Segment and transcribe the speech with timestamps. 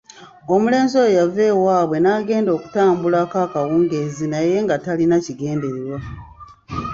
[0.53, 5.99] Omulenzi oyo yava ewaabwe n'agenda okutambulako akawungeezi naye nga talina kigendererwa.